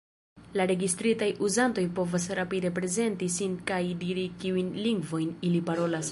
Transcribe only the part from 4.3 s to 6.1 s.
kiujn lingvojn ili parolas.